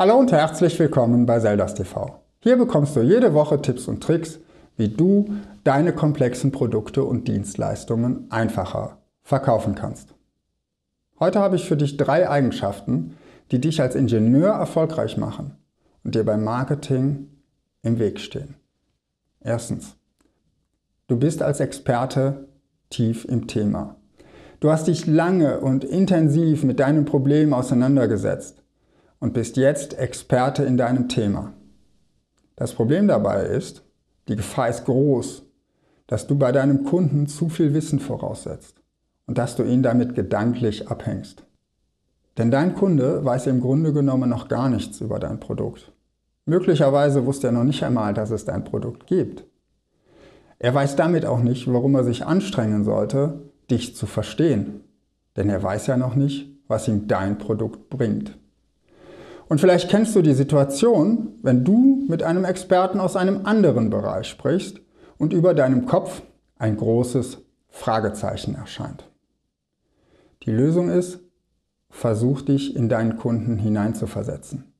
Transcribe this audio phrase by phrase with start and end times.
[0.00, 2.22] Hallo und herzlich willkommen bei Zeldas TV.
[2.38, 4.40] Hier bekommst du jede Woche Tipps und Tricks,
[4.78, 5.28] wie du
[5.62, 10.14] deine komplexen Produkte und Dienstleistungen einfacher verkaufen kannst.
[11.18, 13.18] Heute habe ich für dich drei Eigenschaften,
[13.50, 15.58] die dich als Ingenieur erfolgreich machen
[16.02, 17.28] und dir beim Marketing
[17.82, 18.54] im Weg stehen.
[19.42, 19.96] Erstens,
[21.08, 22.48] du bist als Experte
[22.88, 23.96] tief im Thema.
[24.60, 28.59] Du hast dich lange und intensiv mit deinem Problem auseinandergesetzt
[29.20, 31.52] und bist jetzt Experte in deinem Thema.
[32.56, 33.84] Das Problem dabei ist,
[34.28, 35.44] die Gefahr ist groß,
[36.06, 38.82] dass du bei deinem Kunden zu viel Wissen voraussetzt
[39.26, 41.44] und dass du ihn damit gedanklich abhängst.
[42.36, 45.92] Denn dein Kunde weiß im Grunde genommen noch gar nichts über dein Produkt.
[46.46, 49.44] Möglicherweise wusste er noch nicht einmal, dass es dein Produkt gibt.
[50.58, 53.40] Er weiß damit auch nicht, warum er sich anstrengen sollte,
[53.70, 54.80] dich zu verstehen.
[55.36, 58.36] Denn er weiß ja noch nicht, was ihm dein Produkt bringt.
[59.50, 64.28] Und vielleicht kennst du die Situation, wenn du mit einem Experten aus einem anderen Bereich
[64.28, 64.80] sprichst
[65.18, 66.22] und über deinem Kopf
[66.56, 69.10] ein großes Fragezeichen erscheint.
[70.44, 71.18] Die Lösung ist,
[71.88, 74.72] versuch dich in deinen Kunden hineinzuversetzen.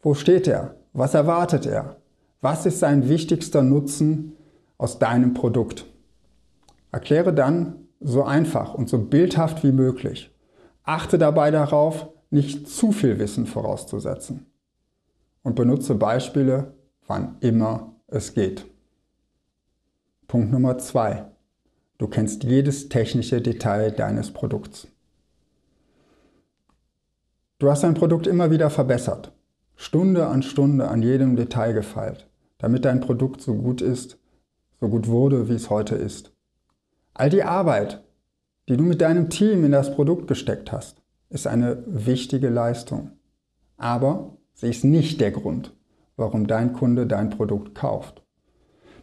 [0.00, 0.74] Wo steht er?
[0.92, 1.98] Was erwartet er?
[2.40, 4.32] Was ist sein wichtigster Nutzen
[4.78, 5.86] aus deinem Produkt.
[6.90, 10.36] Erkläre dann so einfach und so bildhaft wie möglich.
[10.82, 14.46] Achte dabei darauf, nicht zu viel Wissen vorauszusetzen.
[15.42, 16.74] Und benutze Beispiele,
[17.06, 18.64] wann immer es geht.
[20.28, 21.26] Punkt Nummer zwei:
[21.98, 24.88] Du kennst jedes technische Detail deines Produkts.
[27.58, 29.32] Du hast dein Produkt immer wieder verbessert,
[29.76, 34.18] Stunde an Stunde an jedem Detail gefeilt, damit dein Produkt so gut ist,
[34.80, 36.32] so gut wurde, wie es heute ist.
[37.14, 38.02] All die Arbeit,
[38.68, 41.01] die du mit deinem Team in das Produkt gesteckt hast,
[41.32, 43.12] ist eine wichtige Leistung.
[43.76, 45.74] Aber sie ist nicht der Grund,
[46.16, 48.22] warum dein Kunde dein Produkt kauft.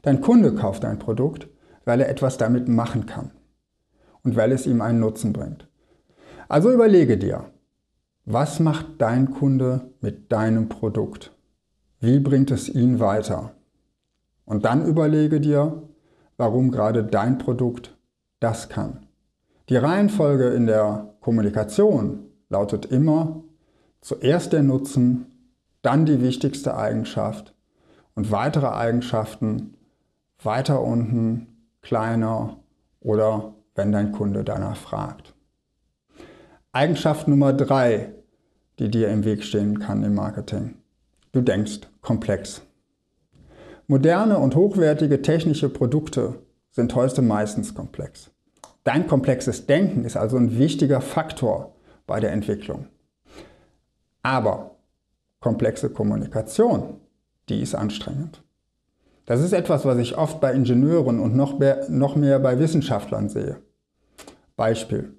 [0.04, 1.50] Dein Kunde kauft dein Produkt,
[1.86, 3.32] weil er etwas damit machen kann
[4.24, 5.68] und weil es ihm einen Nutzen bringt.
[6.48, 7.52] Also überlege dir,
[8.26, 11.36] was macht dein Kunde mit deinem Produkt?
[12.00, 13.56] Wie bringt es ihn weiter?
[14.46, 15.90] Und dann überlege dir,
[16.38, 17.98] warum gerade dein Produkt
[18.40, 19.09] das kann.
[19.70, 23.44] Die Reihenfolge in der Kommunikation lautet immer
[24.02, 25.28] zuerst der Nutzen,
[25.84, 27.54] dann die wichtigste Eigenschaft
[28.16, 29.76] und weitere Eigenschaften
[30.42, 32.58] weiter unten, kleiner
[33.00, 35.36] oder wenn dein Kunde danach fragt.
[36.72, 38.16] Eigenschaft Nummer drei,
[38.80, 40.80] die dir im Weg stehen kann im Marketing.
[41.32, 42.64] Du denkst komplex.
[43.86, 46.42] Moderne und hochwertige technische Produkte
[46.72, 48.32] sind heute meistens komplex.
[48.90, 51.76] Dein komplexes Denken ist also ein wichtiger Faktor
[52.08, 52.88] bei der Entwicklung.
[54.24, 54.78] Aber
[55.40, 56.96] komplexe Kommunikation,
[57.50, 58.42] die ist anstrengend.
[59.28, 63.30] Das ist etwas, was ich oft bei Ingenieuren und noch mehr, noch mehr bei Wissenschaftlern
[63.30, 63.58] sehe.
[64.56, 65.14] Beispiel.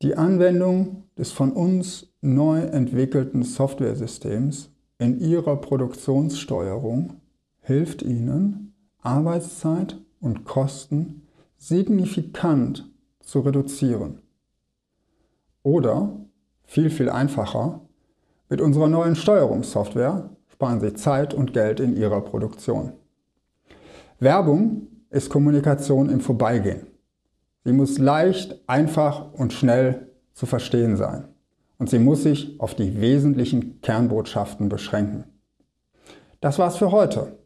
[0.00, 7.20] Die Anwendung des von uns neu entwickelten Softwaresystems in ihrer Produktionssteuerung
[7.62, 11.23] hilft ihnen, Arbeitszeit und Kosten
[11.56, 14.20] signifikant zu reduzieren.
[15.62, 16.16] Oder,
[16.64, 17.80] viel, viel einfacher,
[18.48, 22.92] mit unserer neuen Steuerungssoftware sparen Sie Zeit und Geld in Ihrer Produktion.
[24.20, 26.86] Werbung ist Kommunikation im Vorbeigehen.
[27.64, 31.28] Sie muss leicht, einfach und schnell zu verstehen sein
[31.78, 35.24] und sie muss sich auf die wesentlichen Kernbotschaften beschränken.
[36.40, 37.38] Das war's für heute.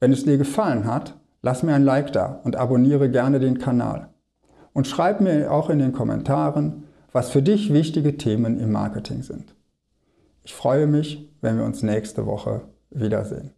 [0.00, 4.08] Wenn es dir gefallen hat, lass mir ein Like da und abonniere gerne den Kanal.
[4.72, 9.54] Und schreib mir auch in den Kommentaren, was für dich wichtige Themen im Marketing sind.
[10.42, 13.50] Ich freue mich, wenn wir uns nächste Woche wiedersehen.